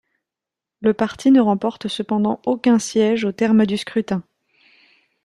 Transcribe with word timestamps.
Le 0.79 0.95
parti 0.95 1.29
ne 1.29 1.39
remporte 1.39 1.87
cependant 1.87 2.41
aucun 2.47 2.79
siège 2.79 3.23
au 3.23 3.31
terme 3.31 3.67
du 3.67 3.77
scrutin. 3.77 4.23